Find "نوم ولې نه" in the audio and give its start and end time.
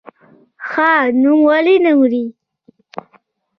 1.21-1.91